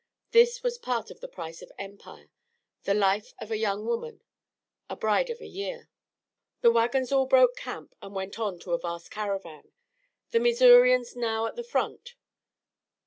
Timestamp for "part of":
0.79-1.19